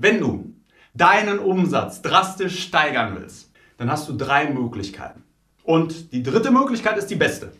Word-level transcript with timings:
Wenn 0.00 0.20
du 0.20 0.54
deinen 0.94 1.40
Umsatz 1.40 2.02
drastisch 2.02 2.62
steigern 2.62 3.16
willst, 3.16 3.50
dann 3.78 3.90
hast 3.90 4.08
du 4.08 4.12
drei 4.16 4.48
Möglichkeiten. 4.48 5.24
Und 5.64 6.12
die 6.12 6.22
dritte 6.22 6.52
Möglichkeit 6.52 6.96
ist 6.96 7.08
die 7.10 7.16
beste. 7.16 7.52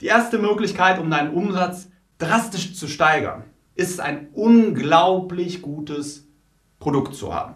Die 0.00 0.06
erste 0.06 0.38
Möglichkeit, 0.38 0.98
um 0.98 1.08
deinen 1.08 1.32
Umsatz 1.32 1.88
drastisch 2.18 2.74
zu 2.74 2.88
steigern, 2.88 3.44
ist 3.76 4.00
ein 4.00 4.28
unglaublich 4.32 5.62
gutes 5.62 6.26
Produkt 6.80 7.14
zu 7.14 7.32
haben. 7.32 7.54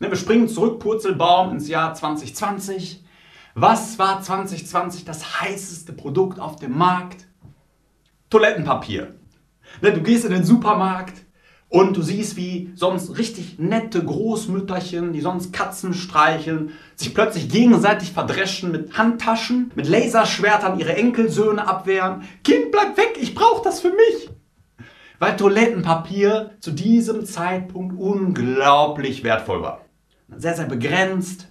Ne, 0.00 0.10
wir 0.10 0.16
springen 0.16 0.48
zurück, 0.48 0.80
Purzelbaum, 0.80 1.52
ins 1.52 1.68
Jahr 1.68 1.94
2020. 1.94 3.04
Was 3.54 4.00
war 4.00 4.20
2020 4.20 5.04
das 5.04 5.40
heißeste 5.40 5.92
Produkt 5.92 6.40
auf 6.40 6.56
dem 6.56 6.76
Markt? 6.76 7.28
Toilettenpapier. 8.30 9.14
Ne, 9.80 9.92
du 9.92 10.02
gehst 10.02 10.24
in 10.24 10.32
den 10.32 10.44
Supermarkt 10.44 11.27
und 11.68 11.96
du 11.96 12.02
siehst, 12.02 12.36
wie 12.36 12.72
sonst 12.74 13.18
richtig 13.18 13.58
nette 13.58 14.02
Großmütterchen, 14.02 15.12
die 15.12 15.20
sonst 15.20 15.52
Katzen 15.52 15.92
streicheln, 15.92 16.72
sich 16.96 17.12
plötzlich 17.12 17.50
gegenseitig 17.50 18.12
verdreschen 18.12 18.72
mit 18.72 18.96
Handtaschen, 18.96 19.70
mit 19.74 19.86
Laserschwertern 19.86 20.78
ihre 20.78 20.96
Enkelsöhne 20.96 21.66
abwehren. 21.66 22.22
Kind, 22.42 22.70
bleib 22.72 22.96
weg, 22.96 23.18
ich 23.20 23.34
brauche 23.34 23.62
das 23.62 23.80
für 23.80 23.90
mich. 23.90 24.30
Weil 25.18 25.36
Toilettenpapier 25.36 26.52
zu 26.60 26.70
diesem 26.70 27.26
Zeitpunkt 27.26 27.98
unglaublich 27.98 29.22
wertvoll 29.24 29.62
war. 29.62 29.82
Sehr, 30.36 30.54
sehr 30.54 30.66
begrenzt. 30.66 31.48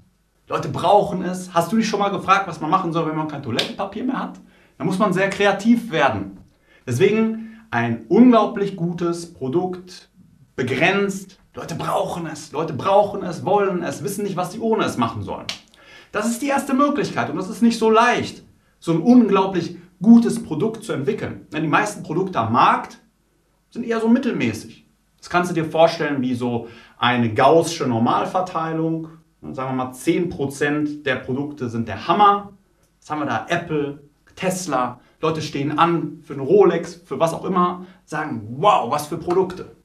Leute 0.48 0.70
brauchen 0.70 1.24
es. 1.24 1.54
Hast 1.54 1.72
du 1.72 1.76
dich 1.76 1.88
schon 1.88 2.00
mal 2.00 2.10
gefragt, 2.10 2.48
was 2.48 2.62
man 2.62 2.70
machen 2.70 2.94
soll, 2.94 3.08
wenn 3.08 3.18
man 3.18 3.28
kein 3.28 3.44
Toilettenpapier 3.44 4.06
mehr 4.06 4.20
hat? 4.20 4.40
Da 4.78 4.86
muss 4.86 4.98
man 4.98 5.12
sehr 5.12 5.30
kreativ 5.30 5.92
werden. 5.92 6.38
Deswegen 6.88 7.47
ein 7.72 8.06
unglaublich 8.08 8.76
gutes 8.76 9.34
Produkt, 9.34 10.10
begrenzt. 10.56 11.40
Leute 11.54 11.76
brauchen 11.76 12.28
es, 12.28 12.52
Leute 12.52 12.74
brauchen 12.74 13.24
es, 13.24 13.46
wollen 13.46 13.82
es, 13.84 14.04
wissen 14.04 14.24
nicht, 14.24 14.36
was 14.36 14.52
sie 14.52 14.60
ohne 14.60 14.84
es 14.84 14.98
machen 14.98 15.24
sollen. 15.24 15.48
Das 16.12 16.28
ist 16.28 16.42
die 16.42 16.48
erste 16.48 16.74
Möglichkeit 16.74 17.30
und 17.30 17.38
das 17.38 17.50
ist 17.50 17.62
nicht 17.62 17.80
so 17.80 17.90
leicht, 17.90 18.44
so 18.80 18.92
ein 18.92 19.02
unglaublich 19.02 19.78
gutes 20.02 20.44
Produkt 20.44 20.84
zu 20.84 20.94
entwickeln. 20.94 21.48
Denn 21.52 21.64
die 21.64 21.70
meisten 21.70 22.04
Produkte 22.04 22.40
am 22.40 22.54
Markt 22.54 23.00
sind 23.70 23.86
eher 23.86 24.00
so 24.00 24.08
mittelmäßig. 24.08 24.86
Das 25.18 25.30
kannst 25.30 25.52
du 25.52 25.56
dir 25.56 25.66
vorstellen 25.66 26.22
wie 26.22 26.36
so 26.36 26.68
eine 26.98 27.34
gaußsche 27.34 27.88
Normalverteilung. 27.88 29.10
Sagen 29.52 29.78
wir 29.78 29.86
mal, 29.86 29.92
10% 29.92 31.04
der 31.04 31.18
Produkte 31.18 31.70
sind 31.70 31.88
der 31.88 32.08
Hammer. 32.08 32.54
Jetzt 32.96 33.10
haben 33.10 33.20
wir 33.20 33.26
da 33.26 33.46
Apple, 33.50 34.04
Tesla, 34.36 35.00
Leute 35.22 35.42
stehen 35.42 35.78
an 35.78 36.20
für 36.24 36.34
eine 36.34 36.44
Rolex, 36.44 36.96
für 36.96 37.20
was 37.20 37.34
auch 37.34 37.46
immer, 37.46 37.86
sagen, 38.06 38.48
wow, 38.58 38.92
was 38.92 39.08
für 39.08 39.18
Produkte. 39.18 39.76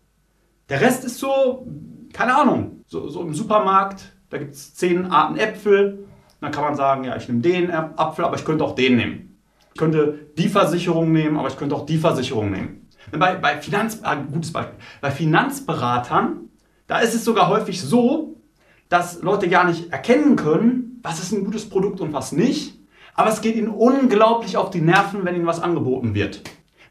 Der 0.69 0.81
Rest 0.81 1.05
ist 1.05 1.19
so, 1.19 1.67
keine 2.13 2.37
Ahnung, 2.37 2.85
so, 2.87 3.09
so 3.09 3.23
im 3.23 3.35
Supermarkt, 3.35 4.13
da 4.31 4.39
gibt 4.39 4.55
es 4.55 4.75
zehn 4.75 5.07
Arten 5.07 5.37
Äpfel. 5.37 6.07
Dann 6.41 6.53
kann 6.53 6.65
man 6.65 6.75
sagen, 6.75 7.05
ja, 7.05 7.17
ich 7.17 7.29
nehme 7.29 7.41
den 7.41 7.71
Apfel, 7.71 8.25
aber 8.25 8.37
ich 8.37 8.45
könnte 8.45 8.65
auch 8.65 8.75
den 8.75 8.97
nehmen. 8.97 9.39
Ich 9.75 9.79
könnte 9.79 10.31
die 10.37 10.49
Versicherung 10.49 11.13
nehmen, 11.13 11.39
aber 11.39 11.49
ich 11.49 11.57
könnte 11.57 11.75
auch 11.75 11.87
die 11.87 11.99
Versicherung 11.99 12.51
nehmen. 12.51 12.89
Bei, 13.13 13.37
bei, 13.37 13.61
Finanz, 13.61 14.01
äh, 14.03 14.17
gutes 14.33 14.53
Beispiel, 14.53 14.79
bei 15.01 15.11
Finanzberatern, 15.11 16.49
da 16.87 16.99
ist 16.99 17.15
es 17.15 17.25
sogar 17.25 17.49
häufig 17.49 17.81
so, 17.81 18.41
dass 18.89 19.23
Leute 19.23 19.49
gar 19.49 19.65
nicht 19.65 19.93
erkennen 19.93 20.37
können, 20.37 21.01
was 21.03 21.21
ist 21.21 21.33
ein 21.33 21.45
gutes 21.45 21.69
Produkt 21.69 22.01
und 22.01 22.13
was 22.13 22.33
nicht. 22.33 22.79
Aber 23.15 23.31
es 23.31 23.41
geht 23.41 23.57
ihnen 23.57 23.69
unglaublich 23.69 24.57
auf 24.57 24.71
die 24.71 24.81
Nerven, 24.81 25.25
wenn 25.25 25.35
ihnen 25.35 25.47
was 25.47 25.63
angeboten 25.63 26.15
wird. 26.15 26.43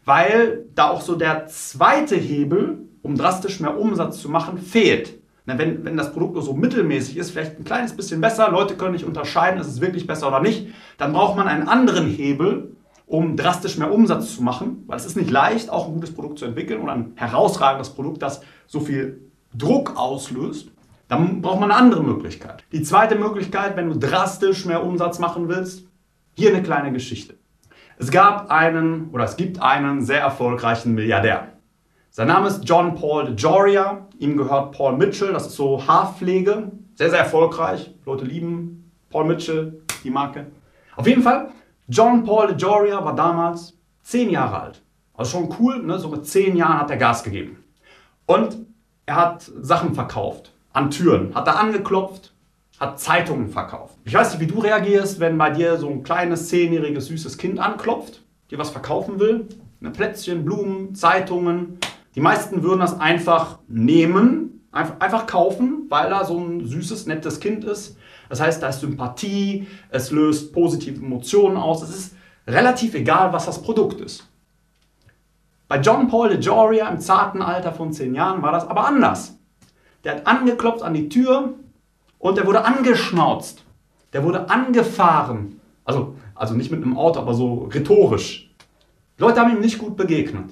Weil 0.06 0.66
da 0.76 0.90
auch 0.90 1.02
so 1.02 1.16
der 1.16 1.48
zweite 1.48 2.16
Hebel, 2.16 2.80
um 3.02 3.16
drastisch 3.16 3.60
mehr 3.60 3.80
Umsatz 3.80 4.22
zu 4.22 4.30
machen, 4.30 4.58
fehlt. 4.60 5.20
wenn, 5.46 5.84
wenn 5.84 5.98
das 5.98 6.14
Produkt 6.14 6.34
nur 6.34 6.44
so 6.44 6.54
mittelmäßig 6.54 7.18
ist, 7.18 7.32
vielleicht 7.32 7.60
ein 7.60 7.66
kleines 7.66 7.96
bisschen 7.96 8.22
besser, 8.22 8.50
Leute 8.50 8.76
können 8.76 8.94
nicht 8.94 9.06
unterscheiden, 9.06 9.60
ist 9.60 9.68
es 9.68 9.82
wirklich 9.82 10.08
besser 10.08 10.28
oder 10.28 10.40
nicht, 10.40 10.68
dann 10.98 11.14
braucht 11.14 11.36
man 11.36 11.48
einen 11.48 11.68
anderen 11.68 12.08
Hebel, 12.08 12.76
um 13.08 13.36
drastisch 13.36 13.78
mehr 13.78 13.92
Umsatz 13.92 14.36
zu 14.36 14.44
machen, 14.44 14.84
weil 14.88 14.98
es 14.98 15.06
ist 15.06 15.18
nicht 15.18 15.30
leicht, 15.30 15.70
auch 15.70 15.88
ein 15.88 15.96
gutes 15.96 16.14
Produkt 16.14 16.40
zu 16.40 16.46
entwickeln 16.46 16.82
oder 16.82 16.94
ein 16.94 17.14
herausragendes 17.16 17.90
Produkt, 17.90 18.22
das 18.22 18.42
so 18.68 18.80
viel 18.80 19.30
Druck 19.54 19.98
auslöst. 19.98 20.72
Dann 21.10 21.42
braucht 21.42 21.60
man 21.60 21.72
eine 21.72 21.80
andere 21.80 22.04
Möglichkeit. 22.04 22.64
Die 22.72 22.84
zweite 22.84 23.16
Möglichkeit, 23.16 23.76
wenn 23.76 23.90
du 23.90 24.00
drastisch 24.00 24.66
mehr 24.66 24.86
Umsatz 24.86 25.20
machen 25.20 25.50
willst, 25.50 25.91
hier 26.34 26.50
eine 26.50 26.64
kleine 26.64 26.92
Geschichte. 26.92 27.36
Es 27.98 28.10
gab 28.10 28.50
einen 28.50 29.10
oder 29.12 29.26
es 29.26 29.38
gibt 29.38 29.62
einen 29.62 30.02
sehr 30.02 30.22
erfolgreichen 30.22 30.96
Milliardär. 30.96 31.50
Sein 32.10 32.28
Name 32.28 32.48
ist 32.48 32.64
John 32.66 32.96
Paul 32.96 33.26
DeJoria. 33.26 34.08
Ihm 34.18 34.38
gehört 34.38 34.72
Paul 34.74 34.98
Mitchell. 34.98 35.34
Das 35.34 35.48
ist 35.48 35.56
so 35.56 35.86
Haarpflege. 35.86 36.72
Sehr, 36.96 37.10
sehr 37.10 37.20
erfolgreich. 37.20 37.94
Leute 38.06 38.26
lieben 38.26 38.92
Paul 39.10 39.26
Mitchell, 39.26 39.82
die 40.04 40.10
Marke. 40.10 40.48
Auf 40.96 41.08
jeden 41.08 41.22
Fall, 41.22 41.52
John 41.88 42.24
Paul 42.24 42.48
DeJoria 42.48 43.04
war 43.04 43.16
damals 43.16 43.78
zehn 44.02 44.30
Jahre 44.30 44.60
alt. 44.60 44.82
Also 45.14 45.38
schon 45.38 45.56
cool, 45.60 45.84
ne? 45.84 46.00
so 46.00 46.10
mit 46.10 46.26
zehn 46.26 46.56
Jahren 46.56 46.80
hat 46.80 46.90
er 46.90 46.98
Gas 46.98 47.24
gegeben. 47.24 47.64
Und 48.26 48.58
er 49.06 49.16
hat 49.16 49.52
Sachen 49.62 49.94
verkauft, 49.94 50.54
an 50.74 50.90
Türen, 50.90 51.36
hat 51.36 51.48
da 51.48 51.54
angeklopft, 51.54 52.34
hat 52.82 53.00
Zeitungen 53.00 53.48
verkauft. 53.48 53.96
Ich 54.06 54.14
weiß 54.16 54.32
nicht, 54.32 54.42
wie 54.42 54.52
du 54.52 54.60
reagierst, 54.60 55.20
wenn 55.20 55.38
bei 55.38 55.52
dir 55.52 55.78
so 55.78 55.88
ein 55.88 56.02
kleines, 56.02 56.50
zehnjähriges, 56.50 57.06
süßes 57.06 57.38
Kind 57.38 57.60
anklopft, 57.60 58.24
dir 58.50 58.58
was 58.58 58.72
verkaufen 58.72 59.20
will. 59.20 59.48
Eine 59.80 59.92
Plätzchen, 59.92 60.44
Blumen, 60.44 60.96
Zeitungen. 60.96 61.78
Die 62.16 62.22
meisten 62.22 62.64
würden 62.64 62.80
das 62.80 63.00
einfach 63.00 63.60
nehmen, 63.68 64.66
einfach, 64.72 65.28
kaufen, 65.28 65.86
weil 65.90 66.10
da 66.10 66.26
so 66.26 66.40
ein 66.40 66.66
süßes, 66.66 67.06
nettes 67.06 67.40
Kind 67.40 67.66
ist. 67.66 67.98
Das 68.30 68.42
heißt, 68.42 68.64
da 68.64 68.70
ist 68.70 68.80
Sympathie, 68.80 69.68
es 69.90 70.10
löst 70.10 70.52
positive 70.52 71.06
Emotionen 71.06 71.58
aus. 71.58 71.84
Es 71.84 71.96
ist 71.96 72.16
relativ 72.48 72.96
egal, 72.96 73.32
was 73.32 73.46
das 73.46 73.62
Produkt 73.62 74.02
ist. 74.02 74.28
Bei 75.68 75.80
John 75.80 76.08
Paul 76.08 76.30
de 76.30 76.40
Joria 76.40 76.90
im 76.90 77.00
zarten 77.00 77.44
Alter 77.44 77.74
von 77.74 77.94
zehn 77.94 78.16
Jahren 78.16 78.42
war 78.42 78.52
das 78.52 78.68
aber 78.68 78.88
anders. 78.88 79.38
Der 80.04 80.16
hat 80.16 80.28
angeklopft 80.28 80.82
an 80.82 80.96
die 80.96 81.10
Tür 81.10 81.54
und 82.22 82.38
der 82.38 82.46
wurde 82.46 82.64
angeschnauzt. 82.64 83.64
Der 84.14 84.24
wurde 84.24 84.50
angefahren. 84.50 85.60
Also, 85.84 86.16
also 86.36 86.54
nicht 86.54 86.72
mit 86.72 86.84
einem 86.84 86.98
Auto, 86.98 87.20
aber 87.20 87.34
so 87.34 87.70
rhetorisch. 87.74 88.54
Die 89.18 89.22
Leute 89.22 89.42
haben 89.42 89.52
ihm 89.52 89.60
nicht 89.60 89.80
gut 89.80 89.98
begegnet. 89.98 90.52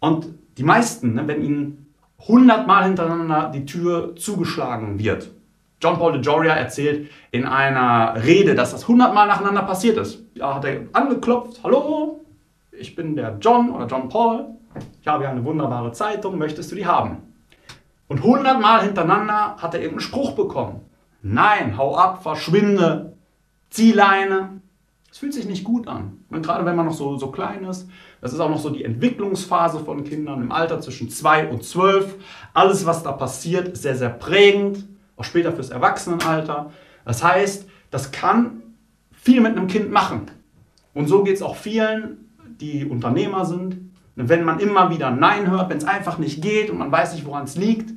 Und 0.00 0.26
die 0.56 0.62
meisten, 0.62 1.14
ne, 1.14 1.28
wenn 1.28 1.42
ihnen 1.42 1.94
hundertmal 2.26 2.84
hintereinander 2.84 3.50
die 3.54 3.66
Tür 3.66 4.16
zugeschlagen 4.16 4.98
wird, 4.98 5.30
John 5.82 5.98
Paul 5.98 6.12
de 6.12 6.22
Joria 6.22 6.54
erzählt 6.54 7.10
in 7.30 7.44
einer 7.44 8.24
Rede, 8.24 8.54
dass 8.54 8.72
das 8.72 8.88
hundertmal 8.88 9.26
nacheinander 9.26 9.62
passiert 9.62 9.98
ist. 9.98 10.24
Ja, 10.34 10.54
hat 10.54 10.64
er 10.64 10.86
angeklopft, 10.94 11.60
hallo, 11.62 12.24
ich 12.72 12.94
bin 12.94 13.14
der 13.14 13.36
John 13.40 13.70
oder 13.70 13.86
John 13.86 14.08
Paul, 14.08 14.46
ich 15.02 15.06
habe 15.06 15.24
ja 15.24 15.30
eine 15.30 15.44
wunderbare 15.44 15.92
Zeitung, 15.92 16.38
möchtest 16.38 16.72
du 16.72 16.76
die 16.76 16.86
haben? 16.86 17.18
Und 18.08 18.22
hundertmal 18.22 18.82
hintereinander 18.82 19.56
hat 19.58 19.74
er 19.74 19.80
irgendeinen 19.80 20.08
Spruch 20.08 20.32
bekommen. 20.32 20.80
Nein, 21.22 21.76
hau 21.76 21.96
ab, 21.96 22.22
verschwinde, 22.22 23.16
zieh 23.70 23.92
Leine. 23.92 24.60
Das 25.08 25.18
fühlt 25.18 25.34
sich 25.34 25.46
nicht 25.46 25.64
gut 25.64 25.88
an. 25.88 26.24
Und 26.30 26.42
gerade 26.44 26.64
wenn 26.64 26.76
man 26.76 26.86
noch 26.86 26.92
so, 26.92 27.16
so 27.16 27.30
klein 27.30 27.64
ist, 27.64 27.88
das 28.20 28.32
ist 28.32 28.40
auch 28.40 28.50
noch 28.50 28.60
so 28.60 28.70
die 28.70 28.84
Entwicklungsphase 28.84 29.80
von 29.80 30.04
Kindern 30.04 30.42
im 30.42 30.52
Alter 30.52 30.80
zwischen 30.80 31.10
2 31.10 31.48
und 31.48 31.64
12. 31.64 32.14
Alles, 32.54 32.86
was 32.86 33.02
da 33.02 33.12
passiert, 33.12 33.68
ist 33.68 33.82
sehr, 33.82 33.96
sehr 33.96 34.10
prägend, 34.10 34.84
auch 35.16 35.24
später 35.24 35.52
fürs 35.52 35.70
Erwachsenenalter. 35.70 36.70
Das 37.04 37.22
heißt, 37.22 37.68
das 37.90 38.12
kann 38.12 38.62
viel 39.12 39.40
mit 39.40 39.56
einem 39.56 39.66
Kind 39.66 39.90
machen. 39.90 40.30
Und 40.94 41.08
so 41.08 41.24
geht 41.24 41.36
es 41.36 41.42
auch 41.42 41.56
vielen, 41.56 42.30
die 42.60 42.84
Unternehmer 42.84 43.44
sind, 43.44 43.85
wenn 44.16 44.44
man 44.44 44.58
immer 44.60 44.90
wieder 44.90 45.10
Nein 45.10 45.50
hört, 45.50 45.70
wenn 45.70 45.78
es 45.78 45.84
einfach 45.84 46.18
nicht 46.18 46.42
geht 46.42 46.70
und 46.70 46.78
man 46.78 46.90
weiß 46.90 47.14
nicht, 47.14 47.26
woran 47.26 47.44
es 47.44 47.56
liegt, 47.56 47.92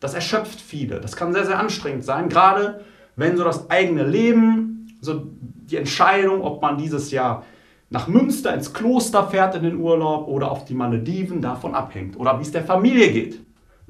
das 0.00 0.14
erschöpft 0.14 0.60
viele. 0.60 1.00
Das 1.00 1.14
kann 1.14 1.32
sehr, 1.32 1.46
sehr 1.46 1.58
anstrengend 1.58 2.04
sein, 2.04 2.28
gerade 2.28 2.84
wenn 3.16 3.36
so 3.36 3.44
das 3.44 3.70
eigene 3.70 4.02
Leben, 4.02 4.98
so 5.00 5.26
die 5.70 5.76
Entscheidung, 5.76 6.42
ob 6.42 6.60
man 6.60 6.76
dieses 6.76 7.10
Jahr 7.10 7.44
nach 7.90 8.08
Münster 8.08 8.54
ins 8.54 8.72
Kloster 8.72 9.28
fährt 9.28 9.54
in 9.56 9.62
den 9.62 9.76
Urlaub 9.76 10.28
oder 10.28 10.50
auf 10.50 10.64
die 10.64 10.74
Malediven 10.74 11.40
davon 11.40 11.74
abhängt. 11.74 12.18
Oder 12.18 12.38
wie 12.38 12.42
es 12.42 12.52
der 12.52 12.64
Familie 12.64 13.12
geht. 13.12 13.40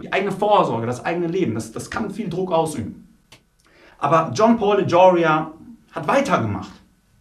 Die 0.03 0.13
eigene 0.13 0.33
Vorsorge, 0.33 0.87
das 0.87 1.05
eigene 1.05 1.27
Leben, 1.27 1.55
das, 1.55 1.73
das 1.73 1.91
kann 1.91 2.11
viel 2.11 2.31
Druck 2.31 2.53
ausüben. 2.53 3.07
Aber 3.99 4.33
John 4.35 4.57
Paul 4.57 4.79
de 4.79 4.87
Joria 4.87 5.53
hat 5.93 6.09
weitergemacht. 6.09 6.73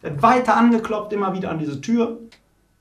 Er 0.01 0.11
hat 0.11 0.21
weiter 0.21 0.55
angeklopft, 0.55 1.11
immer 1.11 1.33
wieder 1.33 1.51
an 1.51 1.59
diese 1.59 1.81
Tür. 1.81 2.19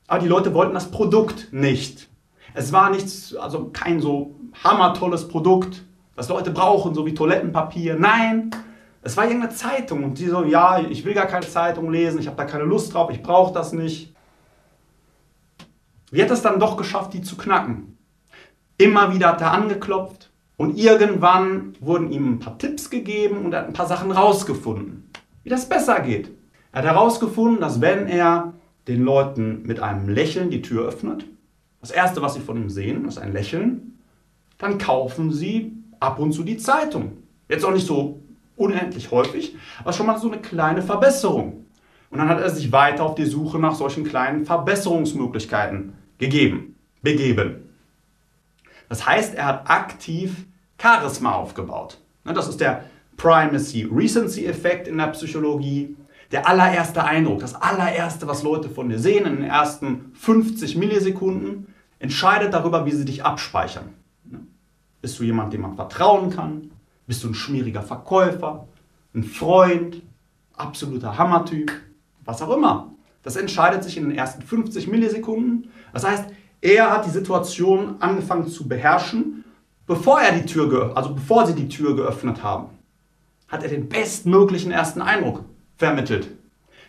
Aber 0.09 0.19
die 0.19 0.27
Leute 0.27 0.55
wollten 0.55 0.73
das 0.73 0.89
Produkt 0.89 1.53
nicht. 1.53 2.09
Es 2.55 2.73
war 2.73 2.89
nichts, 2.89 3.35
also 3.35 3.69
kein 3.71 4.01
so 4.01 4.35
hammertolles 4.63 5.27
Produkt, 5.27 5.83
was 6.15 6.29
Leute 6.29 6.49
brauchen, 6.49 6.95
so 6.95 7.05
wie 7.05 7.13
Toilettenpapier. 7.13 7.95
Nein, 7.95 8.49
es 9.03 9.15
war 9.15 9.25
irgendeine 9.25 9.53
Zeitung 9.53 10.03
und 10.03 10.17
die 10.17 10.25
so, 10.25 10.43
ja, 10.43 10.79
ich 10.79 11.05
will 11.05 11.13
gar 11.13 11.27
keine 11.27 11.47
Zeitung 11.47 11.91
lesen, 11.91 12.19
ich 12.19 12.25
habe 12.25 12.37
da 12.37 12.45
keine 12.45 12.63
Lust 12.63 12.93
drauf, 12.93 13.11
ich 13.11 13.21
brauche 13.21 13.53
das 13.53 13.71
nicht. 13.71 14.15
Wie 16.09 16.23
hat 16.23 16.31
es 16.31 16.41
dann 16.41 16.59
doch 16.59 16.75
geschafft, 16.75 17.13
die 17.13 17.21
zu 17.21 17.37
knacken? 17.37 17.95
Immer 18.79 19.13
wieder 19.13 19.27
hat 19.27 19.41
er 19.41 19.51
angeklopft, 19.51 20.31
Und 20.57 20.77
irgendwann 20.77 21.73
wurden 21.79 22.11
ihm 22.11 22.33
ein 22.33 22.39
paar 22.39 22.57
Tipps 22.57 22.89
gegeben 22.89 23.45
und 23.45 23.53
er 23.53 23.59
hat 23.61 23.67
ein 23.67 23.73
paar 23.73 23.87
Sachen 23.87 24.11
rausgefunden, 24.11 25.09
wie 25.43 25.49
das 25.49 25.69
besser 25.69 25.99
geht. 25.99 26.31
Er 26.71 26.79
hat 26.79 26.85
herausgefunden, 26.85 27.61
dass 27.61 27.79
wenn 27.79 28.07
er 28.07 28.53
den 28.89 29.03
Leuten 29.03 29.63
mit 29.63 29.79
einem 29.79 30.09
Lächeln 30.09 30.49
die 30.49 30.61
Tür 30.61 30.87
öffnet, 30.87 31.25
das 31.79 31.91
Erste, 31.91 32.21
was 32.21 32.33
sie 32.33 32.41
von 32.41 32.57
ihm 32.57 32.69
sehen, 32.69 33.05
ist 33.05 33.17
ein 33.17 33.31
Lächeln, 33.31 33.99
dann 34.57 34.77
kaufen 34.77 35.31
sie 35.31 35.71
ab 35.99 36.19
und 36.19 36.33
zu 36.33 36.43
die 36.43 36.57
Zeitung. 36.57 37.17
Jetzt 37.47 37.63
auch 37.63 37.71
nicht 37.71 37.87
so 37.87 38.21
unendlich 38.57 39.11
häufig, 39.11 39.55
aber 39.79 39.93
schon 39.93 40.05
mal 40.05 40.17
so 40.17 40.29
eine 40.29 40.41
kleine 40.41 40.81
Verbesserung. 40.81 41.65
Und 42.09 42.17
dann 42.17 42.27
hat 42.27 42.41
er 42.41 42.49
sich 42.49 42.71
weiter 42.71 43.03
auf 43.03 43.15
die 43.15 43.25
Suche 43.25 43.59
nach 43.59 43.75
solchen 43.75 44.03
kleinen 44.03 44.45
Verbesserungsmöglichkeiten 44.45 45.93
gegeben, 46.17 46.75
begeben. 47.01 47.69
Das 48.89 49.05
heißt, 49.05 49.35
er 49.35 49.45
hat 49.45 49.69
aktiv 49.69 50.45
Charisma 50.81 51.33
aufgebaut. 51.33 51.99
Ne, 52.25 52.33
das 52.33 52.49
ist 52.49 52.59
der 52.59 52.85
Primacy-Recency-Effekt 53.17 54.87
in 54.87 54.97
der 54.97 55.07
Psychologie. 55.07 55.95
Der 56.31 56.47
allererste 56.47 57.03
Eindruck, 57.03 57.39
das 57.39 57.55
allererste, 57.55 58.27
was 58.27 58.43
Leute 58.43 58.69
von 58.69 58.87
dir 58.89 58.99
sehen 58.99 59.25
in 59.25 59.37
den 59.37 59.45
ersten 59.45 60.11
50 60.13 60.75
Millisekunden, 60.75 61.73
entscheidet 61.97 62.53
darüber, 62.53 62.85
wie 62.85 62.91
sie 62.91 63.05
dich 63.05 63.25
abspeichern. 63.25 63.95
Bist 65.01 65.17
du 65.19 65.23
jemand, 65.23 65.53
dem 65.53 65.61
man 65.61 65.75
vertrauen 65.75 66.29
kann? 66.29 66.71
Bist 67.07 67.23
du 67.23 67.29
ein 67.29 67.33
schmieriger 67.33 67.81
Verkäufer? 67.81 68.67
Ein 69.15 69.23
Freund? 69.23 70.03
Absoluter 70.53 71.17
Hammertyp? 71.17 71.71
Was 72.25 72.41
auch 72.43 72.55
immer. 72.55 72.93
Das 73.23 73.35
entscheidet 73.35 73.83
sich 73.83 73.97
in 73.97 74.07
den 74.07 74.17
ersten 74.17 74.43
50 74.43 74.87
Millisekunden. 74.87 75.71
Das 75.93 76.05
heißt, 76.05 76.25
er 76.61 76.91
hat 76.91 77.05
die 77.05 77.11
Situation 77.11 77.95
angefangen 78.01 78.47
zu 78.47 78.67
beherrschen, 78.67 79.45
bevor 79.87 80.21
er 80.21 80.33
die 80.33 80.45
Tür 80.45 80.95
also 80.95 81.15
bevor 81.15 81.47
sie 81.47 81.55
die 81.55 81.69
Tür 81.69 81.95
geöffnet 81.95 82.43
haben. 82.43 82.67
Hat 83.47 83.63
er 83.63 83.69
den 83.69 83.89
bestmöglichen 83.89 84.71
ersten 84.71 85.01
Eindruck 85.01 85.43
vermittelt. 85.79 86.27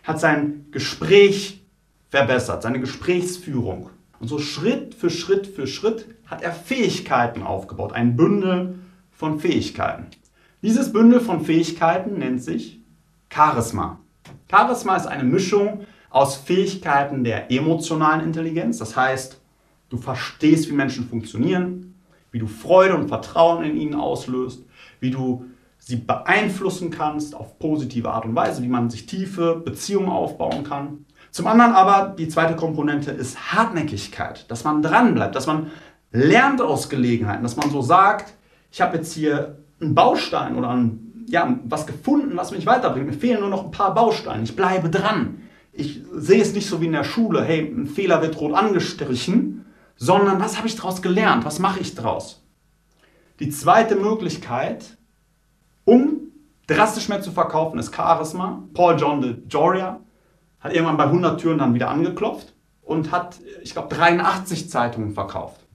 Hat 0.03 0.21
sein 0.21 0.67
Gespräch 0.73 1.63
verbessert, 2.11 2.63
seine 2.63 2.81
Gesprächsführung. 2.81 3.89
Und 4.19 4.29
so 4.29 4.39
Schritt 4.39 4.95
für 4.95 5.09
Schritt 5.09 5.47
für 5.47 5.67
Schritt 5.67 6.07
hat 6.27 6.43
er 6.43 6.53
Fähigkeiten 6.53 7.43
aufgebaut, 7.43 7.93
ein 7.93 8.17
Bündel 8.17 8.81
von 9.11 9.41
Fähigkeiten. 9.41 10.07
Dieses 10.61 10.93
Bündel 10.93 11.21
von 11.21 11.45
Fähigkeiten 11.45 12.19
nennt 12.19 12.43
sich 12.43 12.81
Charisma. 13.33 14.01
Charisma 14.51 14.97
ist 14.97 15.07
eine 15.07 15.25
Mischung 15.25 15.87
aus 16.11 16.37
Fähigkeiten 16.37 17.25
der 17.25 17.51
emotionalen 17.51 18.23
Intelligenz, 18.23 18.77
das 18.79 18.97
heißt 18.97 19.41
Du 19.89 19.97
verstehst, 19.97 20.69
wie 20.69 20.75
Menschen 20.75 21.09
funktionieren, 21.09 21.97
wie 22.31 22.39
du 22.39 22.47
Freude 22.47 22.95
und 22.95 23.09
Vertrauen 23.09 23.65
in 23.65 23.77
ihnen 23.77 23.95
auslöst, 23.95 24.65
wie 25.01 25.11
du 25.11 25.47
sie 25.81 25.97
beeinflussen 25.97 26.91
kannst 26.91 27.35
auf 27.35 27.59
positive 27.59 28.11
Art 28.11 28.25
und 28.25 28.37
Weise, 28.37 28.62
wie 28.62 28.69
man 28.69 28.91
sich 28.91 29.06
tiefe 29.06 29.56
Beziehungen 29.56 30.11
aufbauen 30.11 30.62
kann. 30.62 31.06
Zum 31.32 31.47
anderen 31.47 31.73
aber, 31.73 32.15
die 32.17 32.29
zweite 32.29 32.55
Komponente 32.55 33.11
ist 33.11 33.53
Hartnäckigkeit, 33.53 34.50
dass 34.50 34.62
man 34.65 34.82
dranbleibt, 34.82 35.35
dass 35.35 35.47
man 35.47 35.71
lernt 36.12 36.61
aus 36.61 36.88
Gelegenheiten, 36.88 37.43
dass 37.43 37.56
man 37.56 37.71
so 37.71 37.82
sagt, 37.82 38.35
ich 38.71 38.81
habe 38.81 38.99
jetzt 38.99 39.12
hier 39.12 39.59
einen 39.81 39.94
Baustein 39.94 40.56
oder 40.56 40.71
ein, 40.71 41.25
ja, 41.29 41.59
was 41.65 41.87
gefunden, 41.87 42.37
was 42.37 42.50
mich 42.50 42.67
weiterbringt. 42.67 43.06
Mir 43.06 43.12
fehlen 43.12 43.41
nur 43.41 43.49
noch 43.49 43.65
ein 43.65 43.71
paar 43.71 43.94
Bausteine. 43.94 44.43
Ich 44.43 44.56
bleibe 44.56 44.91
dran. 44.91 45.43
Ich 45.73 46.03
sehe 46.12 46.43
es 46.43 46.53
nicht 46.53 46.69
so 46.69 46.81
wie 46.81 46.87
in 46.87 46.93
der 46.93 47.05
Schule, 47.05 47.43
hey, 47.43 47.61
ein 47.61 47.87
Fehler 47.87 48.23
wird 48.23 48.41
rot 48.41 48.55
angestrichen, 48.55 49.65
sondern 49.97 50.41
was 50.41 50.59
habe 50.59 50.67
ich 50.67 50.76
daraus 50.76 51.00
gelernt? 51.00 51.44
Was 51.44 51.59
mache 51.59 51.81
ich 51.81 51.94
daraus? 51.94 52.43
Die 53.38 53.50
zweite 53.50 53.97
Möglichkeit, 53.97 54.99
um 55.91 56.33
drastisch 56.69 57.09
mehr 57.09 57.21
zu 57.21 57.33
verkaufen, 57.33 57.79
ist 57.81 57.93
Charisma. 57.93 58.63
Paul 58.75 58.97
John 58.97 59.21
de 59.21 59.39
Joria 59.49 59.99
hat 60.61 60.73
irgendwann 60.73 60.97
bei 60.97 61.05
100 61.05 61.41
Türen 61.41 61.59
dann 61.59 61.75
wieder 61.75 61.91
angeklopft 61.91 62.55
und 62.83 63.11
hat, 63.11 63.41
ich 63.63 63.73
glaube, 63.73 63.93
83 63.93 64.71
Zeitungen 64.71 65.15
verkauft. 65.15 65.67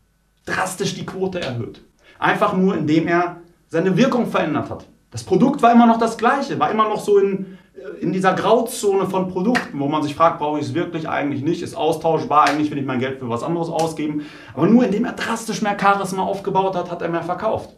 Drastisch 0.45 0.95
die 0.95 1.05
Quote 1.05 1.41
erhöht. 1.41 1.83
Einfach 2.17 2.55
nur, 2.55 2.77
indem 2.77 3.09
er 3.09 3.41
seine 3.67 3.97
Wirkung 3.97 4.27
verändert 4.27 4.69
hat. 4.69 4.85
Das 5.11 5.23
Produkt 5.23 5.61
war 5.61 5.73
immer 5.73 5.85
noch 5.85 5.99
das 5.99 6.17
gleiche, 6.17 6.59
war 6.59 6.71
immer 6.71 6.87
noch 6.87 7.01
so 7.01 7.17
in, 7.17 7.57
in 7.99 8.13
dieser 8.13 8.33
Grauzone 8.33 9.07
von 9.07 9.27
Produkten, 9.27 9.79
wo 9.79 9.89
man 9.89 10.01
sich 10.01 10.15
fragt, 10.15 10.39
brauche 10.39 10.59
ich 10.59 10.67
es 10.67 10.73
wirklich 10.73 11.09
eigentlich 11.09 11.41
nicht, 11.41 11.61
ist 11.61 11.75
austauschbar, 11.75 12.47
eigentlich 12.47 12.71
will 12.71 12.77
ich 12.77 12.85
mein 12.85 12.99
Geld 12.99 13.19
für 13.19 13.27
was 13.27 13.43
anderes 13.43 13.69
ausgeben. 13.69 14.25
Aber 14.53 14.67
nur 14.67 14.85
indem 14.85 15.03
er 15.03 15.13
drastisch 15.13 15.61
mehr 15.61 15.77
Charisma 15.77 16.23
aufgebaut 16.23 16.75
hat, 16.77 16.89
hat 16.89 17.01
er 17.01 17.09
mehr 17.09 17.23
verkauft. 17.23 17.75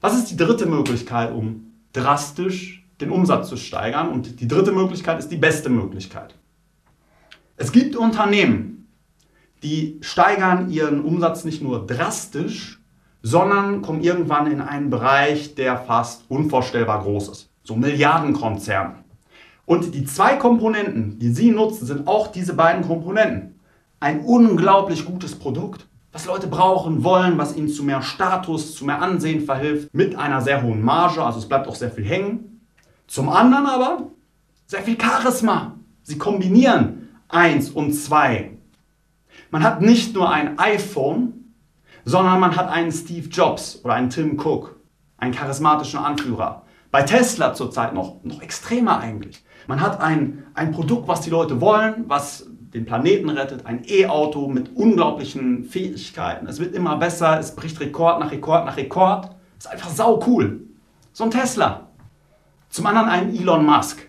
Was 0.00 0.16
ist 0.16 0.30
die 0.30 0.36
dritte 0.36 0.66
Möglichkeit, 0.66 1.32
um 1.32 1.72
drastisch 1.92 2.86
den 3.00 3.10
Umsatz 3.10 3.48
zu 3.48 3.56
steigern? 3.56 4.08
Und 4.08 4.40
die 4.40 4.48
dritte 4.48 4.72
Möglichkeit 4.72 5.18
ist 5.18 5.28
die 5.28 5.36
beste 5.36 5.68
Möglichkeit. 5.68 6.34
Es 7.56 7.72
gibt 7.72 7.96
Unternehmen, 7.96 8.88
die 9.62 9.98
steigern 10.00 10.70
ihren 10.70 11.04
Umsatz 11.04 11.44
nicht 11.44 11.62
nur 11.62 11.86
drastisch, 11.86 12.80
sondern 13.22 13.82
kommen 13.82 14.02
irgendwann 14.02 14.50
in 14.50 14.62
einen 14.62 14.88
Bereich, 14.88 15.54
der 15.54 15.76
fast 15.76 16.24
unvorstellbar 16.28 17.02
groß 17.02 17.28
ist 17.28 17.50
so 17.70 17.76
Milliardenkonzern. 17.76 19.04
Und 19.64 19.94
die 19.94 20.04
zwei 20.04 20.34
Komponenten, 20.36 21.18
die 21.20 21.32
Sie 21.32 21.52
nutzen, 21.52 21.86
sind 21.86 22.08
auch 22.08 22.26
diese 22.26 22.54
beiden 22.54 22.84
Komponenten. 22.84 23.60
Ein 24.00 24.20
unglaublich 24.20 25.04
gutes 25.04 25.36
Produkt, 25.36 25.86
was 26.12 26.26
Leute 26.26 26.48
brauchen, 26.48 27.04
wollen, 27.04 27.38
was 27.38 27.56
ihnen 27.56 27.68
zu 27.68 27.84
mehr 27.84 28.02
Status, 28.02 28.74
zu 28.74 28.84
mehr 28.84 29.00
Ansehen 29.00 29.44
verhilft, 29.44 29.94
mit 29.94 30.16
einer 30.16 30.40
sehr 30.40 30.62
hohen 30.62 30.82
Marge, 30.82 31.22
also 31.22 31.38
es 31.38 31.48
bleibt 31.48 31.68
auch 31.68 31.76
sehr 31.76 31.90
viel 31.90 32.04
hängen. 32.04 32.66
Zum 33.06 33.28
anderen 33.28 33.66
aber 33.66 34.10
sehr 34.66 34.82
viel 34.82 35.00
Charisma. 35.00 35.76
Sie 36.02 36.18
kombinieren 36.18 37.08
eins 37.28 37.70
und 37.70 37.92
zwei. 37.92 38.56
Man 39.50 39.62
hat 39.62 39.82
nicht 39.82 40.14
nur 40.14 40.30
ein 40.30 40.58
iPhone, 40.58 41.54
sondern 42.04 42.40
man 42.40 42.56
hat 42.56 42.68
einen 42.68 42.92
Steve 42.92 43.28
Jobs 43.28 43.80
oder 43.84 43.94
einen 43.94 44.10
Tim 44.10 44.38
Cook, 44.38 44.80
einen 45.18 45.34
charismatischen 45.34 46.00
Anführer. 46.00 46.64
Bei 46.90 47.02
Tesla 47.02 47.54
zurzeit 47.54 47.94
noch, 47.94 48.22
noch 48.24 48.42
extremer 48.42 48.98
eigentlich. 48.98 49.44
Man 49.68 49.80
hat 49.80 50.00
ein, 50.00 50.44
ein 50.54 50.72
Produkt, 50.72 51.06
was 51.06 51.20
die 51.20 51.30
Leute 51.30 51.60
wollen, 51.60 52.04
was 52.08 52.49
den 52.74 52.84
Planeten 52.86 53.28
rettet, 53.30 53.66
ein 53.66 53.82
E-Auto 53.86 54.46
mit 54.48 54.76
unglaublichen 54.76 55.64
Fähigkeiten. 55.64 56.46
Es 56.46 56.60
wird 56.60 56.74
immer 56.74 56.96
besser, 56.96 57.38
es 57.38 57.56
bricht 57.56 57.80
Rekord 57.80 58.20
nach 58.20 58.30
Rekord 58.30 58.64
nach 58.64 58.76
Rekord. 58.76 59.30
Ist 59.58 59.70
einfach 59.70 59.90
sau 59.90 60.22
cool. 60.26 60.60
So 61.12 61.24
ein 61.24 61.30
Tesla. 61.30 61.88
Zum 62.68 62.86
anderen 62.86 63.08
ein 63.08 63.34
Elon 63.34 63.66
Musk. 63.66 64.06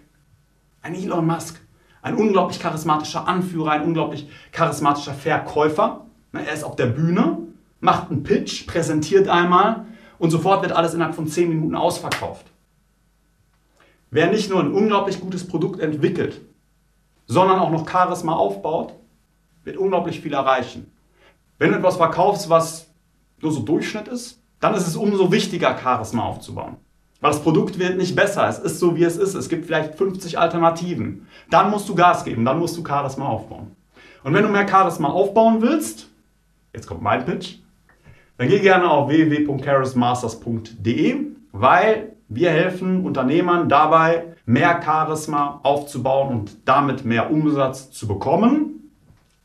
Ein 0.81 0.93
Elon 0.93 1.25
Musk. 1.25 1.59
Ein 2.03 2.15
unglaublich 2.15 2.59
charismatischer 2.59 3.27
Anführer, 3.27 3.71
ein 3.71 3.83
unglaublich 3.83 4.29
charismatischer 4.51 5.13
Verkäufer. 5.13 6.05
Er 6.33 6.53
ist 6.53 6.63
auf 6.63 6.75
der 6.75 6.87
Bühne, 6.87 7.37
macht 7.79 8.09
einen 8.09 8.23
Pitch, 8.23 8.65
präsentiert 8.67 9.27
einmal 9.27 9.85
und 10.17 10.31
sofort 10.31 10.61
wird 10.61 10.71
alles 10.71 10.93
innerhalb 10.93 11.15
von 11.15 11.27
10 11.27 11.49
Minuten 11.49 11.75
ausverkauft. 11.75 12.45
Wer 14.11 14.29
nicht 14.29 14.49
nur 14.49 14.59
ein 14.59 14.71
unglaublich 14.71 15.19
gutes 15.19 15.47
Produkt 15.47 15.79
entwickelt, 15.79 16.41
sondern 17.27 17.59
auch 17.59 17.71
noch 17.71 17.89
Charisma 17.89 18.33
aufbaut, 18.33 18.93
wird 19.63 19.77
unglaublich 19.77 20.21
viel 20.21 20.33
erreichen. 20.33 20.91
Wenn 21.57 21.71
du 21.71 21.77
etwas 21.77 21.97
verkaufst, 21.97 22.49
was 22.49 22.89
nur 23.39 23.51
so 23.51 23.61
Durchschnitt 23.61 24.07
ist, 24.07 24.41
dann 24.59 24.73
ist 24.73 24.87
es 24.87 24.95
umso 24.95 25.31
wichtiger, 25.31 25.77
Charisma 25.77 26.23
aufzubauen. 26.23 26.77
Weil 27.19 27.31
das 27.31 27.43
Produkt 27.43 27.77
wird 27.77 27.97
nicht 27.97 28.15
besser, 28.15 28.47
es 28.47 28.59
ist 28.59 28.79
so, 28.79 28.95
wie 28.95 29.03
es 29.03 29.17
ist. 29.17 29.35
Es 29.35 29.47
gibt 29.47 29.65
vielleicht 29.65 29.95
50 29.95 30.39
Alternativen. 30.39 31.27
Dann 31.51 31.69
musst 31.69 31.87
du 31.87 31.95
Gas 31.95 32.23
geben, 32.23 32.45
dann 32.45 32.57
musst 32.57 32.77
du 32.77 32.85
Charisma 32.85 33.27
aufbauen. 33.27 33.75
Und 34.23 34.33
wenn 34.33 34.43
du 34.43 34.49
mehr 34.49 34.67
Charisma 34.67 35.09
aufbauen 35.09 35.61
willst, 35.61 36.09
jetzt 36.73 36.87
kommt 36.87 37.03
mein 37.03 37.25
Pitch, 37.25 37.57
dann 38.37 38.47
geh 38.47 38.59
gerne 38.59 38.89
auf 38.89 39.09
www.charismasters.de, 39.09 41.27
weil 41.51 42.13
wir 42.27 42.49
helfen 42.49 43.05
Unternehmern 43.05 43.69
dabei, 43.69 44.30
mehr 44.45 44.81
Charisma 44.83 45.59
aufzubauen 45.63 46.29
und 46.29 46.57
damit 46.65 47.05
mehr 47.05 47.31
Umsatz 47.31 47.91
zu 47.91 48.07
bekommen. 48.07 48.91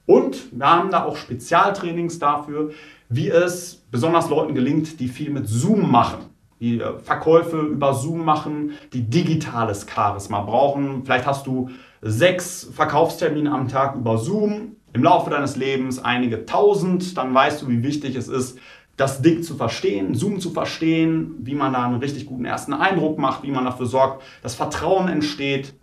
Und 0.07 0.53
wir 0.53 0.71
haben 0.71 0.91
da 0.91 1.05
auch 1.05 1.17
Spezialtrainings 1.17 2.19
dafür, 2.19 2.71
wie 3.09 3.29
es 3.29 3.83
besonders 3.91 4.31
Leuten 4.31 4.55
gelingt, 4.55 5.01
die 5.01 5.09
viel 5.09 5.31
mit 5.31 5.49
Zoom 5.49 5.91
machen, 5.91 6.27
die 6.61 6.81
äh, 6.81 6.99
Verkäufe 7.01 7.59
über 7.59 7.95
Zoom 7.95 8.25
machen, 8.25 8.73
die 8.93 9.03
digitales 9.03 9.87
Charisma 9.93 10.41
brauchen. 10.43 11.05
Vielleicht 11.05 11.27
hast 11.27 11.47
du 11.47 11.71
sechs 12.03 12.69
Verkaufstermine 12.73 13.51
am 13.53 13.69
Tag 13.69 13.97
über 13.97 14.19
Zoom. 14.19 14.77
Im 14.93 15.03
Laufe 15.03 15.29
deines 15.29 15.57
Lebens 15.57 15.99
einige 15.99 16.47
tausend, 16.47 17.19
dann 17.19 17.35
weißt 17.35 17.63
du, 17.63 17.69
wie 17.69 17.83
wichtig 17.83 18.17
es 18.17 18.29
ist, 18.29 18.59
das 18.97 19.21
Ding 19.21 19.43
zu 19.43 19.57
verstehen, 19.57 20.15
Zoom 20.15 20.41
zu 20.41 20.51
verstehen, 20.51 21.35
wie 21.41 21.55
man 21.55 21.73
da 21.73 21.85
einen 21.85 22.01
richtig 22.01 22.27
guten 22.27 22.45
ersten 22.45 22.73
Eindruck 22.73 23.19
macht, 23.19 23.43
wie 23.43 23.51
man 23.51 23.65
dafür 23.65 23.87
sorgt, 23.87 24.23
dass 24.43 24.55
Vertrauen 24.55 25.09
entsteht. 25.09 25.75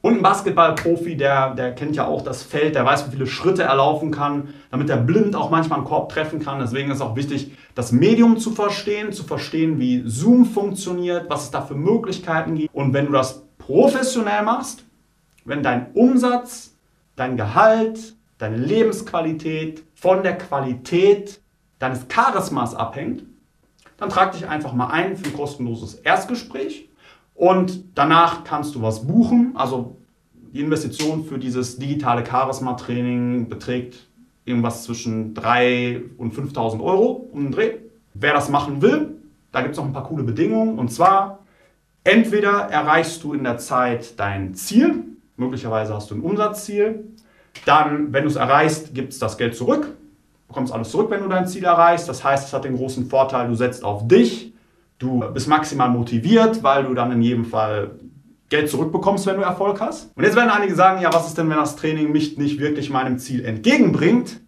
Und 0.00 0.18
ein 0.18 0.22
Basketballprofi, 0.22 1.16
der, 1.16 1.54
der 1.54 1.74
kennt 1.74 1.96
ja 1.96 2.06
auch 2.06 2.22
das 2.22 2.42
Feld, 2.42 2.74
der 2.74 2.84
weiß, 2.84 3.06
wie 3.06 3.12
viele 3.12 3.26
Schritte 3.26 3.62
er 3.62 3.74
laufen 3.76 4.10
kann, 4.10 4.48
damit 4.70 4.90
er 4.90 4.98
blind 4.98 5.34
auch 5.34 5.50
manchmal 5.50 5.78
einen 5.78 5.88
Korb 5.88 6.10
treffen 6.10 6.40
kann. 6.40 6.58
Deswegen 6.58 6.90
ist 6.90 6.96
es 6.96 7.02
auch 7.02 7.16
wichtig, 7.16 7.52
das 7.74 7.90
Medium 7.90 8.38
zu 8.38 8.50
verstehen, 8.50 9.12
zu 9.12 9.24
verstehen, 9.24 9.78
wie 9.78 10.02
Zoom 10.04 10.44
funktioniert, 10.44 11.30
was 11.30 11.44
es 11.44 11.50
da 11.50 11.62
für 11.62 11.74
Möglichkeiten 11.74 12.54
gibt. 12.54 12.74
Und 12.74 12.92
wenn 12.92 13.06
du 13.06 13.12
das 13.12 13.46
professionell 13.56 14.42
machst, 14.42 14.84
wenn 15.46 15.62
dein 15.62 15.92
Umsatz, 15.94 16.76
dein 17.16 17.38
Gehalt, 17.38 18.14
deine 18.36 18.58
Lebensqualität 18.58 19.84
von 19.94 20.22
der 20.22 20.36
Qualität 20.36 21.40
deines 21.84 22.08
Charismas 22.08 22.74
abhängt, 22.74 23.24
dann 23.98 24.08
trag 24.08 24.32
dich 24.32 24.48
einfach 24.48 24.72
mal 24.72 24.88
ein 24.88 25.16
für 25.16 25.26
ein 25.26 25.36
kostenloses 25.36 25.94
Erstgespräch 25.94 26.88
und 27.34 27.84
danach 27.94 28.44
kannst 28.44 28.74
du 28.74 28.82
was 28.82 29.06
buchen. 29.06 29.52
Also 29.54 29.96
die 30.32 30.60
Investition 30.60 31.24
für 31.24 31.38
dieses 31.38 31.78
digitale 31.78 32.24
Charisma-Training 32.24 33.48
beträgt 33.48 34.08
irgendwas 34.46 34.84
zwischen 34.84 35.34
3.000 35.34 36.16
und 36.16 36.34
5.000 36.34 36.82
Euro 36.82 37.28
um 37.32 37.44
den 37.44 37.52
Dreh. 37.52 37.78
Wer 38.14 38.32
das 38.32 38.48
machen 38.48 38.80
will, 38.80 39.16
da 39.52 39.60
gibt 39.60 39.72
es 39.72 39.78
noch 39.78 39.84
ein 39.84 39.92
paar 39.92 40.04
coole 40.04 40.22
Bedingungen. 40.22 40.78
Und 40.78 40.90
zwar, 40.90 41.40
entweder 42.02 42.70
erreichst 42.70 43.22
du 43.24 43.34
in 43.34 43.44
der 43.44 43.58
Zeit 43.58 44.18
dein 44.18 44.54
Ziel, 44.54 45.04
möglicherweise 45.36 45.94
hast 45.94 46.10
du 46.10 46.14
ein 46.14 46.22
Umsatzziel. 46.22 47.04
Dann, 47.66 48.12
wenn 48.12 48.24
du 48.24 48.30
es 48.30 48.36
erreichst, 48.36 48.94
gibt 48.94 49.12
es 49.12 49.18
das 49.18 49.36
Geld 49.36 49.54
zurück. 49.54 49.94
Bekommst 50.54 50.72
alles 50.72 50.90
zurück, 50.90 51.10
wenn 51.10 51.22
du 51.22 51.28
dein 51.28 51.46
Ziel 51.46 51.64
erreichst. 51.64 52.08
Das 52.08 52.24
heißt, 52.24 52.46
es 52.46 52.52
hat 52.52 52.64
den 52.64 52.76
großen 52.76 53.06
Vorteil, 53.06 53.48
du 53.48 53.54
setzt 53.54 53.84
auf 53.84 54.08
dich, 54.08 54.54
Du 54.98 55.20
bist 55.32 55.48
maximal 55.48 55.90
motiviert, 55.90 56.62
weil 56.62 56.84
du 56.84 56.94
dann 56.94 57.10
in 57.12 57.22
jedem 57.22 57.44
Fall 57.44 57.90
Geld 58.48 58.70
zurückbekommst, 58.70 59.26
wenn 59.26 59.36
du 59.36 59.42
Erfolg 59.42 59.80
hast. 59.80 60.10
Und 60.16 60.22
jetzt 60.22 60.36
werden 60.36 60.50
einige 60.50 60.74
sagen, 60.74 61.02
ja, 61.02 61.12
was 61.12 61.26
ist 61.26 61.36
denn, 61.36 61.50
wenn 61.50 61.56
das 61.56 61.76
Training 61.76 62.12
mich 62.12 62.38
nicht 62.38 62.60
wirklich 62.60 62.90
meinem 62.90 63.18
Ziel 63.18 63.44
entgegenbringt? 63.44 64.40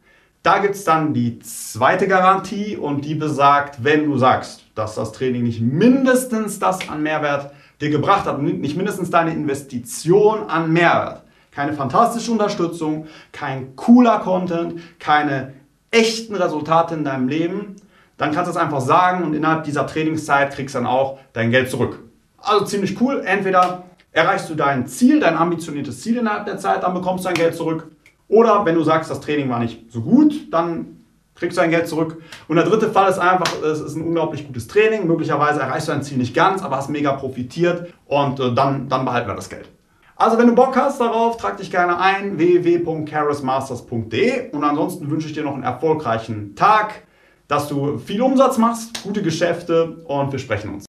Da 0.43 0.59
gibt 0.59 0.77
es 0.77 0.85
dann 0.85 1.13
die 1.13 1.41
zweite 1.41 2.07
Garantie 2.07 2.77
und 2.77 3.05
die 3.05 3.17
besagt, 3.17 3.83
wenn 3.83 4.09
du 4.09 4.17
sagst, 4.17 4.65
dass 4.77 4.95
das 4.95 5.11
Training 5.11 5.43
nicht 5.43 5.61
mindestens 5.61 6.61
das 6.61 6.89
an 6.89 7.03
Mehrwert 7.03 7.51
dir 7.81 7.91
gebracht 7.91 8.27
hat, 8.27 8.41
nicht 8.41 8.77
mindestens 8.77 9.11
deine 9.11 9.33
Investition 9.33 10.49
an 10.49 10.73
Mehrwert, 10.73 11.25
keine 11.51 11.73
fantastische 11.73 12.31
Unterstützung, 12.31 13.09
kein 13.33 13.75
cooler 13.75 14.21
Content, 14.21 14.81
keine 15.01 15.55
echten 15.97 16.35
Resultate 16.35 16.95
in 16.95 17.05
deinem 17.05 17.29
Leben, 17.29 17.77
dann 18.17 18.33
kannst 18.33 18.49
du 18.49 18.51
es 18.53 18.57
einfach 18.57 18.81
sagen 18.81 19.25
und 19.25 19.35
innerhalb 19.35 19.65
dieser 19.65 19.87
Trainingszeit 19.87 20.53
kriegst 20.53 20.75
du 20.75 20.79
dann 20.79 20.87
auch 20.87 21.19
dein 21.33 21.51
Geld 21.51 21.71
zurück. 21.71 22.01
Also 22.39 22.65
ziemlich 22.65 23.01
cool. 23.01 23.23
Entweder 23.25 23.85
erreichst 24.13 24.49
du 24.49 24.55
dein 24.55 24.87
Ziel, 24.87 25.21
dein 25.21 25.37
ambitioniertes 25.37 26.01
Ziel 26.01 26.19
innerhalb 26.19 26.47
der 26.47 26.59
Zeit, 26.59 26.83
dann 26.83 26.95
bekommst 26.95 27.25
du 27.25 27.29
dein 27.29 27.37
Geld 27.37 27.55
zurück. 27.55 27.91
Oder 28.29 28.65
wenn 28.65 28.75
du 28.75 28.83
sagst, 28.83 29.11
das 29.11 29.21
Training 29.21 29.49
war 29.49 29.59
nicht 29.59 29.93
so 29.93 30.01
gut, 30.01 30.53
dann 30.53 30.97
kriegst 31.35 31.57
du 31.57 31.61
dein 31.61 31.71
Geld 31.71 31.87
zurück. 31.87 32.23
Und 32.49 32.57
der 32.57 32.65
dritte 32.65 32.91
Fall 32.91 33.11
ist 33.11 33.19
einfach, 33.19 33.63
es 33.63 33.81
ist 33.81 33.95
ein 33.95 34.03
unglaublich 34.03 34.47
gutes 34.47 34.67
Training. 34.67 35.07
Möglicherweise 35.07 35.61
erreichst 35.61 35.89
du 35.89 35.93
dein 35.93 36.03
Ziel 36.03 36.19
nicht 36.19 36.35
ganz, 36.35 36.63
aber 36.63 36.77
hast 36.77 36.89
mega 36.89 37.13
profitiert 37.13 37.93
und 38.07 38.41
äh, 38.41 38.55
dann, 38.55 38.89
dann 38.89 39.05
behalten 39.05 39.29
wir 39.29 39.35
das 39.35 39.49
Geld. 39.49 39.69
Also 40.17 40.39
wenn 40.39 40.47
du 40.47 40.55
Bock 40.55 40.75
hast 40.77 41.01
darauf, 41.01 41.37
trag 41.37 41.59
dich 41.59 41.71
gerne 41.71 42.01
ein 42.01 42.39
www.charismasters.de 42.39 44.51
und 44.51 44.65
ansonsten 44.65 45.11
wünsche 45.11 45.29
ich 45.29 45.35
dir 45.35 45.45
noch 45.45 45.55
einen 45.55 45.63
erfolgreichen 45.63 46.57
Tag 46.57 47.07
dass 47.49 47.69
du 47.69 47.99
viel 47.99 48.23
Umsatz 48.23 48.59
machst, 48.59 49.03
gute 49.03 49.23
Geschäfte 49.23 50.05
und 50.07 50.33
wir 50.33 50.39
sprechen 50.39 50.75
uns. 50.75 50.87